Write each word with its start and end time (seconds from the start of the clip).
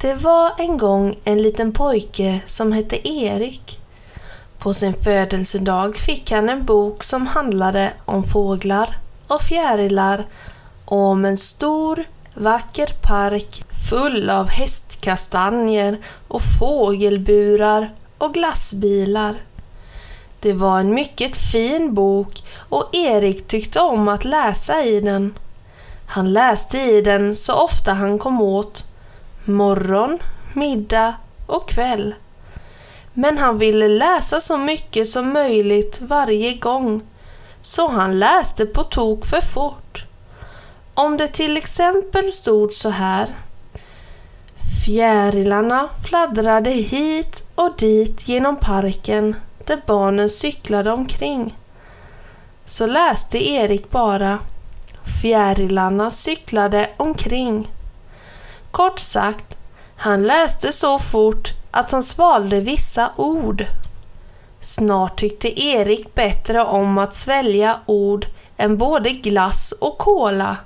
Det 0.00 0.14
var 0.14 0.52
en 0.58 0.78
gång 0.78 1.18
en 1.24 1.42
liten 1.42 1.72
pojke 1.72 2.40
som 2.46 2.72
hette 2.72 3.08
Erik. 3.08 3.78
På 4.58 4.74
sin 4.74 4.94
födelsedag 4.94 5.96
fick 5.96 6.30
han 6.30 6.48
en 6.48 6.64
bok 6.64 7.02
som 7.02 7.26
handlade 7.26 7.92
om 8.04 8.24
fåglar 8.24 8.98
och 9.26 9.42
fjärilar 9.42 10.26
och 10.84 10.98
om 10.98 11.24
en 11.24 11.38
stor 11.38 12.04
vacker 12.34 12.86
park 13.02 13.64
full 13.90 14.30
av 14.30 14.48
hästkastanjer 14.48 15.98
och 16.28 16.42
fågelburar 16.58 17.94
och 18.18 18.34
glassbilar. 18.34 19.34
Det 20.40 20.52
var 20.52 20.80
en 20.80 20.94
mycket 20.94 21.36
fin 21.36 21.94
bok 21.94 22.42
och 22.68 22.88
Erik 22.92 23.46
tyckte 23.46 23.80
om 23.80 24.08
att 24.08 24.24
läsa 24.24 24.84
i 24.84 25.00
den. 25.00 25.38
Han 26.06 26.32
läste 26.32 26.78
i 26.78 27.00
den 27.00 27.34
så 27.34 27.54
ofta 27.54 27.92
han 27.92 28.18
kom 28.18 28.42
åt 28.42 28.84
morgon, 29.48 30.18
middag 30.52 31.14
och 31.46 31.68
kväll. 31.68 32.14
Men 33.12 33.38
han 33.38 33.58
ville 33.58 33.88
läsa 33.88 34.40
så 34.40 34.56
mycket 34.56 35.08
som 35.08 35.32
möjligt 35.32 36.00
varje 36.00 36.54
gång, 36.54 37.02
så 37.60 37.88
han 37.88 38.18
läste 38.18 38.66
på 38.66 38.82
tok 38.82 39.26
för 39.26 39.40
fort. 39.40 40.06
Om 40.94 41.16
det 41.16 41.28
till 41.28 41.56
exempel 41.56 42.32
stod 42.32 42.72
så 42.72 42.90
här. 42.90 43.28
Fjärilarna 44.84 45.88
fladdrade 46.08 46.70
hit 46.70 47.48
och 47.54 47.76
dit 47.78 48.28
genom 48.28 48.56
parken 48.56 49.36
där 49.64 49.80
barnen 49.86 50.30
cyklade 50.30 50.92
omkring. 50.92 51.56
Så 52.64 52.86
läste 52.86 53.48
Erik 53.48 53.90
bara 53.90 54.38
Fjärilarna 55.22 56.10
cyklade 56.10 56.90
omkring. 56.96 57.68
Kort 58.76 58.98
sagt, 58.98 59.56
han 59.96 60.22
läste 60.22 60.72
så 60.72 60.98
fort 60.98 61.54
att 61.70 61.90
han 61.90 62.02
svalde 62.02 62.60
vissa 62.60 63.10
ord. 63.16 63.64
Snart 64.60 65.18
tyckte 65.18 65.60
Erik 65.60 66.14
bättre 66.14 66.64
om 66.64 66.98
att 66.98 67.14
svälja 67.14 67.80
ord 67.86 68.26
än 68.56 68.78
både 68.78 69.10
glass 69.10 69.72
och 69.72 69.98
kola. 69.98 70.56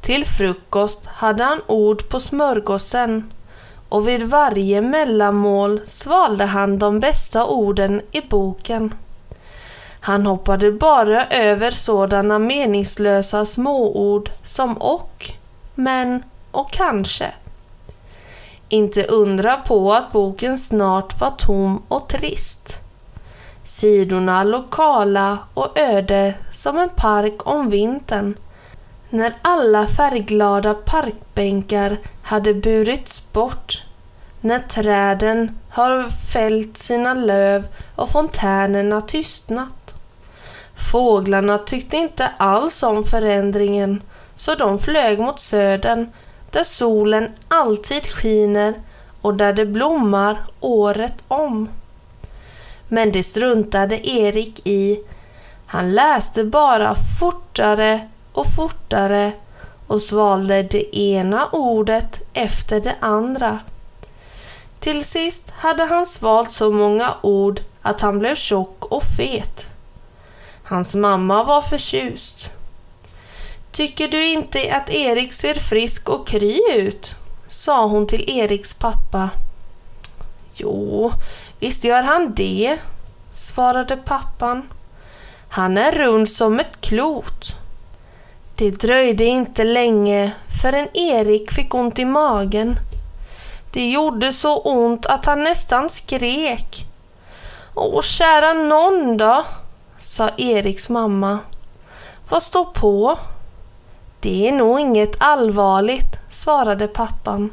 Till 0.00 0.26
frukost 0.26 1.06
hade 1.06 1.44
han 1.44 1.60
ord 1.66 2.08
på 2.08 2.20
smörgåsen 2.20 3.32
och 3.88 4.08
vid 4.08 4.22
varje 4.22 4.80
mellanmål 4.80 5.80
svalde 5.84 6.44
han 6.44 6.78
de 6.78 7.00
bästa 7.00 7.46
orden 7.46 8.02
i 8.10 8.20
boken. 8.20 8.94
Han 10.00 10.26
hoppade 10.26 10.72
bara 10.72 11.26
över 11.26 11.70
sådana 11.70 12.38
meningslösa 12.38 13.44
småord 13.44 14.30
som 14.42 14.76
och, 14.76 15.30
men 15.74 16.22
och 16.54 16.70
kanske. 16.70 17.32
Inte 18.68 19.04
undra 19.04 19.56
på 19.56 19.92
att 19.92 20.12
boken 20.12 20.58
snart 20.58 21.20
var 21.20 21.30
tom 21.30 21.82
och 21.88 22.08
trist. 22.08 22.80
Sidorna 23.62 24.44
lokala 24.44 25.38
och 25.54 25.78
öde 25.78 26.34
som 26.52 26.78
en 26.78 26.88
park 26.88 27.46
om 27.46 27.70
vintern. 27.70 28.34
När 29.10 29.34
alla 29.42 29.86
färgglada 29.86 30.74
parkbänkar 30.74 31.96
hade 32.22 32.54
burits 32.54 33.32
bort. 33.32 33.82
När 34.40 34.58
träden 34.58 35.58
har 35.70 36.08
fällt 36.32 36.76
sina 36.76 37.14
löv 37.14 37.68
och 37.94 38.10
fontänerna 38.10 39.00
tystnat. 39.00 39.94
Fåglarna 40.92 41.58
tyckte 41.58 41.96
inte 41.96 42.30
alls 42.36 42.82
om 42.82 43.04
förändringen 43.04 44.02
så 44.36 44.54
de 44.54 44.78
flög 44.78 45.20
mot 45.20 45.40
södern 45.40 46.12
där 46.54 46.64
solen 46.64 47.32
alltid 47.48 48.06
skiner 48.06 48.74
och 49.20 49.34
där 49.34 49.52
det 49.52 49.66
blommar 49.66 50.46
året 50.60 51.14
om. 51.28 51.68
Men 52.88 53.12
det 53.12 53.22
struntade 53.22 54.08
Erik 54.08 54.66
i. 54.66 55.00
Han 55.66 55.94
läste 55.94 56.44
bara 56.44 56.94
fortare 57.20 58.08
och 58.32 58.46
fortare 58.56 59.32
och 59.86 60.02
svalde 60.02 60.62
det 60.62 60.98
ena 60.98 61.48
ordet 61.52 62.20
efter 62.32 62.80
det 62.80 62.94
andra. 63.00 63.58
Till 64.78 65.04
sist 65.04 65.50
hade 65.50 65.84
han 65.84 66.06
svalt 66.06 66.50
så 66.50 66.72
många 66.72 67.14
ord 67.22 67.60
att 67.82 68.00
han 68.00 68.18
blev 68.18 68.34
tjock 68.34 68.84
och 68.84 69.02
fet. 69.16 69.66
Hans 70.64 70.94
mamma 70.94 71.44
var 71.44 71.62
förtjust. 71.62 72.50
Tycker 73.74 74.08
du 74.08 74.26
inte 74.26 74.76
att 74.76 74.90
Erik 74.90 75.32
ser 75.32 75.54
frisk 75.54 76.08
och 76.08 76.26
kry 76.26 76.60
ut? 76.74 77.14
sa 77.48 77.86
hon 77.86 78.06
till 78.06 78.30
Eriks 78.30 78.74
pappa. 78.74 79.30
Jo, 80.54 81.12
visst 81.58 81.84
gör 81.84 82.02
han 82.02 82.34
det, 82.34 82.78
svarade 83.32 83.96
pappan. 83.96 84.68
Han 85.48 85.78
är 85.78 85.92
rund 85.92 86.28
som 86.28 86.60
ett 86.60 86.80
klot. 86.80 87.56
Det 88.56 88.70
dröjde 88.70 89.24
inte 89.24 89.64
länge 89.64 90.32
förrän 90.62 90.88
Erik 90.94 91.50
fick 91.50 91.74
ont 91.74 91.98
i 91.98 92.04
magen. 92.04 92.76
Det 93.72 93.90
gjorde 93.90 94.32
så 94.32 94.58
ont 94.58 95.06
att 95.06 95.26
han 95.26 95.42
nästan 95.42 95.90
skrek. 95.90 96.86
Åh, 97.74 98.02
kära 98.02 98.52
nån 98.52 99.16
då, 99.16 99.44
sa 99.98 100.30
Eriks 100.36 100.90
mamma. 100.90 101.38
Vad 102.28 102.42
står 102.42 102.64
på? 102.64 103.18
Det 104.24 104.48
är 104.48 104.52
nog 104.52 104.80
inget 104.80 105.16
allvarligt, 105.18 106.18
svarade 106.30 106.88
pappan. 106.88 107.50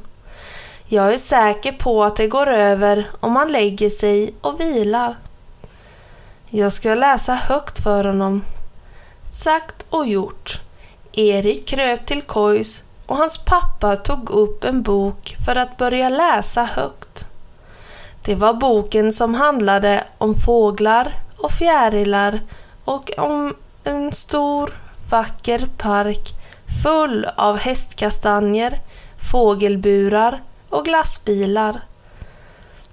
Jag 0.85 1.13
är 1.13 1.17
säker 1.17 1.71
på 1.71 2.03
att 2.03 2.15
det 2.15 2.27
går 2.27 2.47
över 2.47 3.11
om 3.19 3.31
man 3.31 3.51
lägger 3.51 3.89
sig 3.89 4.33
och 4.41 4.59
vilar. 4.59 5.15
Jag 6.49 6.71
ska 6.71 6.93
läsa 6.93 7.33
högt 7.33 7.83
för 7.83 8.03
honom. 8.03 8.43
Sagt 9.23 9.85
och 9.89 10.07
gjort. 10.07 10.61
Erik 11.11 11.67
kröp 11.67 12.05
till 12.05 12.21
kojs 12.21 12.83
och 13.05 13.17
hans 13.17 13.37
pappa 13.37 13.95
tog 13.95 14.29
upp 14.29 14.63
en 14.63 14.81
bok 14.81 15.35
för 15.45 15.55
att 15.55 15.77
börja 15.77 16.09
läsa 16.09 16.63
högt. 16.63 17.25
Det 18.25 18.35
var 18.35 18.53
boken 18.53 19.13
som 19.13 19.33
handlade 19.33 20.03
om 20.17 20.35
fåglar 20.35 21.13
och 21.37 21.51
fjärilar 21.51 22.41
och 22.85 23.11
om 23.17 23.55
en 23.83 24.11
stor 24.11 24.81
vacker 25.09 25.67
park 25.77 26.40
full 26.83 27.27
av 27.35 27.57
hästkastanjer, 27.57 28.81
fågelburar 29.31 30.41
och 30.69 30.85
glassbilar. 30.85 31.81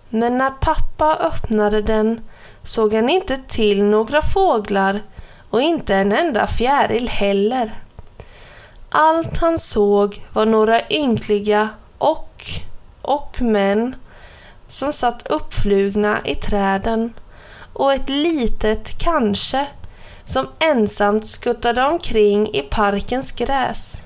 Men 0.09 0.39
när 0.39 0.51
pappa 0.51 1.17
öppnade 1.21 1.83
den 1.83 2.21
såg 2.63 2.95
han 2.95 3.09
inte 3.09 3.37
till 3.37 3.85
några 3.85 4.23
fåglar 4.23 5.03
och 5.51 5.63
inte 5.63 5.95
en 5.95 6.13
enda 6.13 6.47
fjäril 6.47 7.09
heller. 7.09 7.83
Allt 8.91 9.39
han 9.39 9.59
såg 9.59 10.27
var 10.33 10.47
några 10.47 10.81
ynkliga 10.91 11.69
och, 11.99 12.45
och 13.03 13.43
män 13.43 13.97
som 14.69 14.93
satt 14.93 15.31
uppflugna 15.31 16.19
i 16.25 16.35
träden 16.35 17.13
och 17.73 17.93
ett 17.93 18.09
litet 18.09 18.99
kanske 18.99 19.67
som 20.29 20.49
ensamt 20.59 21.27
skuttade 21.27 21.85
omkring 21.85 22.49
i 22.55 22.63
parkens 22.63 23.33
gräs. 23.33 24.03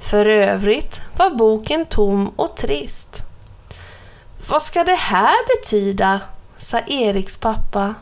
För 0.00 0.26
övrigt 0.26 1.00
var 1.16 1.30
boken 1.30 1.86
tom 1.86 2.28
och 2.36 2.56
trist. 2.56 3.22
Vad 4.48 4.62
ska 4.62 4.84
det 4.84 4.98
här 4.98 5.56
betyda? 5.56 6.20
sa 6.56 6.78
Eriks 6.78 7.36
pappa. 7.36 7.94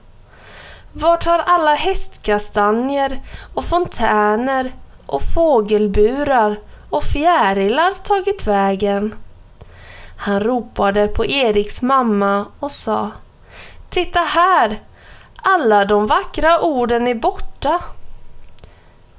Vart 0.92 1.24
har 1.24 1.38
alla 1.38 1.74
hästkastanjer 1.74 3.20
och 3.54 3.64
fontäner 3.64 4.72
och 5.06 5.22
fågelburar 5.34 6.60
och 6.90 7.04
fjärilar 7.04 7.92
tagit 8.02 8.46
vägen? 8.46 9.14
Han 10.16 10.40
ropade 10.40 11.08
på 11.08 11.26
Eriks 11.26 11.82
mamma 11.82 12.46
och 12.60 12.72
sa 12.72 13.10
Titta 13.90 14.20
här! 14.20 14.80
Alla 15.42 15.84
de 15.84 16.06
vackra 16.06 16.60
orden 16.60 17.08
är 17.08 17.14
borta. 17.14 17.80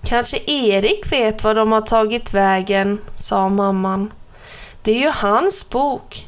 Kanske 0.06 0.38
Erik 0.48 1.12
vet 1.12 1.44
var 1.44 1.56
de 1.56 1.72
har 1.72 1.82
tagit 1.82 2.34
vägen, 2.34 3.02
sa 3.18 3.50
mamman. 3.50 4.14
Det 4.82 4.92
är 4.92 5.00
ju 5.00 5.12
hans 5.16 5.70
bok. 5.70 6.28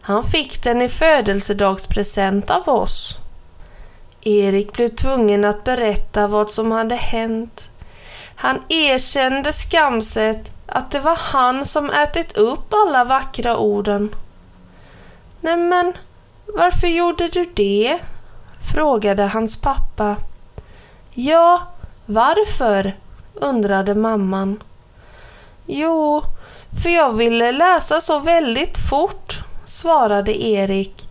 Han 0.00 0.24
fick 0.24 0.62
den 0.62 0.82
i 0.82 0.88
födelsedagspresent 0.88 2.50
av 2.50 2.68
oss. 2.68 3.16
Erik 4.20 4.72
blev 4.72 4.88
tvungen 4.88 5.44
att 5.44 5.64
berätta 5.64 6.26
vad 6.26 6.50
som 6.50 6.72
hade 6.72 6.94
hänt. 6.94 7.70
Han 8.34 8.62
erkände 8.68 9.52
skamset 9.52 10.50
att 10.66 10.90
det 10.90 11.00
var 11.00 11.16
han 11.16 11.64
som 11.64 11.90
ätit 11.90 12.36
upp 12.36 12.74
alla 12.74 13.04
vackra 13.04 13.56
orden. 13.56 14.14
Nämen, 15.40 15.92
varför 16.46 16.86
gjorde 16.86 17.28
du 17.28 17.44
det? 17.54 17.98
Frågade 18.60 19.22
hans 19.22 19.56
pappa. 19.56 20.16
Ja, 21.10 21.62
varför? 22.06 22.96
undrade 23.34 23.94
mamman. 23.94 24.62
Jo, 25.66 26.22
för 26.82 26.90
jag 26.90 27.12
ville 27.12 27.52
läsa 27.52 28.00
så 28.00 28.18
väldigt 28.18 28.78
fort, 28.90 29.42
svarade 29.64 30.42
Erik. 30.42 31.08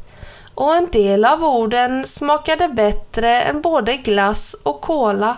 Och 0.55 0.75
en 0.75 0.89
del 0.91 1.25
av 1.25 1.43
orden 1.43 2.05
smakade 2.05 2.67
bättre 2.67 3.41
än 3.41 3.61
både 3.61 3.97
glass 3.97 4.55
och 4.63 4.81
kola. 4.81 5.37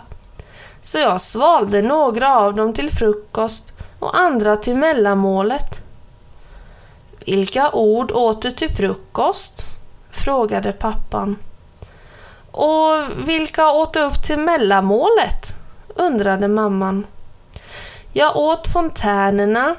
Så 0.82 0.98
jag 0.98 1.22
svalde 1.22 1.82
några 1.82 2.38
av 2.40 2.54
dem 2.54 2.74
till 2.74 2.92
frukost 2.92 3.74
och 4.00 4.20
andra 4.20 4.56
till 4.56 4.76
mellanmålet. 4.76 5.82
Vilka 7.26 7.72
ord 7.72 8.12
åt 8.12 8.42
du 8.42 8.52
till 8.52 8.72
frukost? 8.72 9.64
frågade 10.12 10.72
pappan. 10.72 11.36
Och 12.52 13.28
vilka 13.28 13.72
åt 13.72 13.96
upp 13.96 14.24
till 14.24 14.40
mellanmålet? 14.40 15.56
undrade 15.96 16.48
mamman. 16.48 17.08
Jag 18.14 18.38
åt 18.38 18.68
fontänerna, 18.68 19.76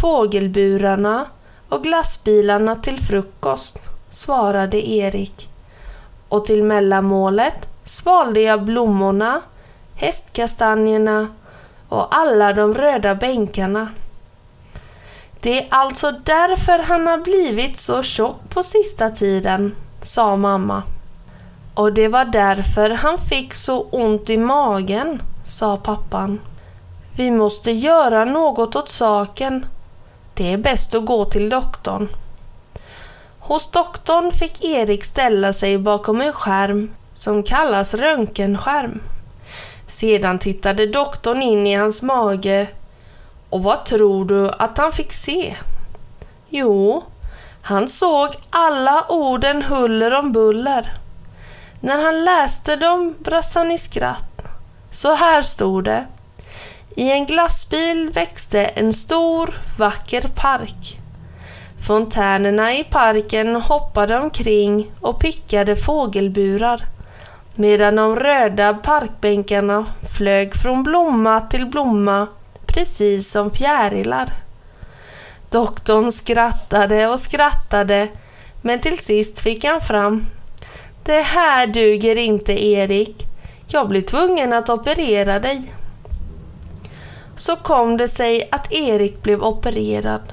fågelburarna 0.00 1.26
och 1.68 1.82
glassbilarna 1.82 2.76
till 2.76 3.00
frukost, 3.00 3.80
svarade 4.10 4.88
Erik. 4.88 5.48
Och 6.28 6.44
till 6.44 6.62
mellanmålet 6.62 7.68
svalde 7.84 8.40
jag 8.40 8.64
blommorna, 8.64 9.40
hästkastanjerna 9.96 11.28
och 11.88 12.16
alla 12.16 12.52
de 12.52 12.74
röda 12.74 13.14
bänkarna. 13.14 13.88
Det 15.40 15.58
är 15.58 15.66
alltså 15.70 16.10
därför 16.24 16.78
han 16.78 17.06
har 17.06 17.18
blivit 17.18 17.76
så 17.76 18.02
tjock 18.02 18.36
på 18.48 18.62
sista 18.62 19.10
tiden, 19.10 19.76
sa 20.00 20.36
mamma. 20.36 20.82
Och 21.74 21.92
det 21.92 22.08
var 22.08 22.24
därför 22.24 22.90
han 22.90 23.18
fick 23.18 23.54
så 23.54 23.82
ont 23.82 24.30
i 24.30 24.36
magen, 24.36 25.22
sa 25.44 25.76
pappan. 25.76 26.40
Vi 27.16 27.30
måste 27.30 27.70
göra 27.70 28.24
något 28.24 28.76
åt 28.76 28.88
saken. 28.88 29.66
Det 30.34 30.52
är 30.52 30.58
bäst 30.58 30.94
att 30.94 31.04
gå 31.04 31.24
till 31.24 31.48
doktorn. 31.48 32.08
Hos 33.38 33.70
doktorn 33.70 34.32
fick 34.32 34.64
Erik 34.64 35.04
ställa 35.04 35.52
sig 35.52 35.78
bakom 35.78 36.20
en 36.20 36.32
skärm 36.32 36.90
som 37.14 37.42
kallas 37.42 37.94
röntgenskärm. 37.94 39.00
Sedan 39.86 40.38
tittade 40.38 40.86
doktorn 40.86 41.42
in 41.42 41.66
i 41.66 41.74
hans 41.74 42.02
mage 42.02 42.66
och 43.50 43.62
vad 43.62 43.84
tror 43.84 44.24
du 44.24 44.50
att 44.50 44.78
han 44.78 44.92
fick 44.92 45.12
se? 45.12 45.56
Jo, 46.48 47.02
han 47.62 47.88
såg 47.88 48.28
alla 48.50 49.04
orden 49.08 49.62
huller 49.62 50.10
om 50.14 50.32
buller. 50.32 51.03
När 51.84 52.02
han 52.02 52.24
läste 52.24 52.76
dem 52.76 53.14
brast 53.18 53.54
han 53.54 53.72
i 53.72 53.78
skratt. 53.78 54.44
Så 54.90 55.14
här 55.14 55.42
stod 55.42 55.84
det. 55.84 56.06
I 56.96 57.10
en 57.10 57.26
glassbil 57.26 58.10
växte 58.10 58.64
en 58.64 58.92
stor, 58.92 59.54
vacker 59.78 60.22
park. 60.34 61.00
Fontänerna 61.86 62.74
i 62.74 62.84
parken 62.84 63.56
hoppade 63.56 64.18
omkring 64.18 64.92
och 65.00 65.20
pickade 65.20 65.76
fågelburar 65.76 66.84
medan 67.54 67.96
de 67.96 68.16
röda 68.16 68.74
parkbänkarna 68.74 69.86
flög 70.16 70.54
från 70.54 70.82
blomma 70.82 71.40
till 71.40 71.66
blomma 71.66 72.28
precis 72.66 73.30
som 73.30 73.50
fjärilar. 73.50 74.32
Doktorn 75.50 76.12
skrattade 76.12 77.08
och 77.08 77.20
skrattade 77.20 78.08
men 78.62 78.80
till 78.80 78.98
sist 78.98 79.40
fick 79.40 79.64
han 79.64 79.80
fram. 79.80 80.26
Det 81.04 81.20
här 81.20 81.66
duger 81.66 82.16
inte 82.16 82.64
Erik. 82.64 83.26
Jag 83.66 83.88
blir 83.88 84.02
tvungen 84.02 84.52
att 84.52 84.70
operera 84.70 85.38
dig. 85.38 85.72
Så 87.36 87.56
kom 87.56 87.96
det 87.96 88.08
sig 88.08 88.48
att 88.52 88.72
Erik 88.72 89.22
blev 89.22 89.42
opererad. 89.42 90.32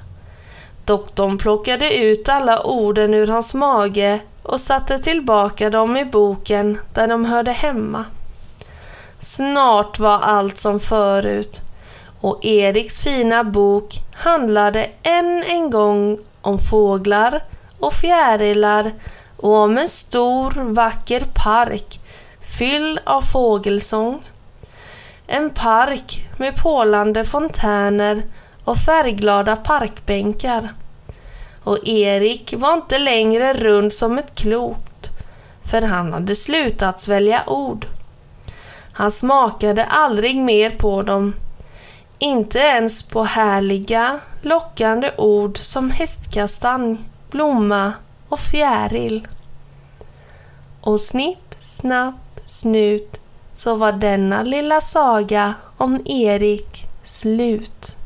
Doktorn 0.86 1.38
plockade 1.38 1.98
ut 1.98 2.30
alla 2.30 2.64
orden 2.64 3.14
ur 3.14 3.28
hans 3.28 3.54
mage 3.54 4.20
och 4.44 4.60
satte 4.60 5.00
tillbaka 5.00 5.70
dem 5.70 5.98
i 5.98 6.06
boken 6.06 6.80
där 6.94 7.08
de 7.08 7.26
hörde 7.26 7.52
hemma. 7.52 8.06
Snart 9.20 10.00
var 10.00 10.20
allt 10.20 10.58
som 10.58 10.80
förut 10.80 11.62
och 12.22 12.46
Eriks 12.46 13.00
fina 13.00 13.44
bok 13.44 13.94
handlade 14.14 14.90
än 15.04 15.44
en 15.48 15.70
gång 15.70 16.20
om 16.42 16.60
fåglar 16.60 17.44
och 17.80 17.94
fjärilar 17.94 18.92
och 19.42 19.56
om 19.56 19.78
en 19.78 19.88
stor 19.88 20.52
vacker 20.52 21.24
park 21.34 22.00
fylld 22.42 23.00
av 23.04 23.22
fågelsång. 23.22 24.24
En 25.28 25.50
park 25.50 26.30
med 26.38 26.56
pålande 26.56 27.26
fontäner 27.26 28.24
och 28.64 28.78
färgglada 28.78 29.56
parkbänkar. 29.56 30.74
Och 31.64 31.88
Erik 31.88 32.54
var 32.58 32.74
inte 32.74 33.00
längre 33.00 33.54
rund 33.54 33.94
som 33.94 34.18
ett 34.18 34.36
klot, 34.36 35.10
för 35.64 35.82
han 35.82 36.14
hade 36.14 36.36
slutat 36.36 37.00
svälja 37.00 37.44
ord. 37.48 37.86
Han 38.94 39.12
smakade 39.12 39.86
aldrig 39.86 40.38
mer 40.38 40.70
på 40.70 41.02
dem, 41.02 41.36
inte 42.20 42.60
ens 42.60 43.04
på 43.04 43.24
härliga, 43.24 44.20
lockande 44.42 45.12
ord 45.18 45.58
som 45.58 45.92
hästkastanj, 45.92 46.98
blomma 47.30 47.94
och 48.32 48.40
fjäril. 48.40 49.28
Och 50.82 51.00
snipp, 51.00 51.56
snapp, 51.60 52.40
snut 52.46 53.20
så 53.54 53.76
var 53.76 53.92
denna 53.92 54.44
lilla 54.44 54.82
saga 54.82 55.54
om 55.78 56.00
Erik 56.06 56.86
slut. 57.04 57.98